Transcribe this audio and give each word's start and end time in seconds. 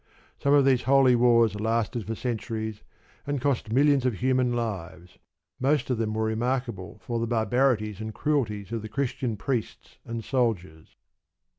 Some 0.39 0.55
of 0.55 0.65
these 0.65 0.81
holy 0.81 1.15
wars 1.15 1.59
lasted 1.59 2.07
for 2.07 2.15
centuries 2.15 2.81
and 3.27 3.39
cost 3.39 3.71
millions 3.71 4.03
of 4.03 4.15
human 4.15 4.51
lives. 4.55 5.19
Most 5.59 5.91
of 5.91 5.99
them 5.99 6.15
were 6.15 6.25
remarkable 6.25 6.97
for 7.03 7.19
the 7.19 7.27
barbarities 7.27 8.01
and 8.01 8.11
cruelties 8.11 8.71
of 8.71 8.81
the 8.81 8.89
Christian 8.89 9.37
priests 9.37 9.99
and 10.03 10.23
soldiers. 10.23 10.95